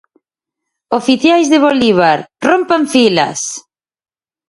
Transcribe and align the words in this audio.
Oficiais 0.99 1.47
de 1.53 1.61
Bolívar, 1.65 2.19
rompan 2.47 2.81
filas! 2.93 3.39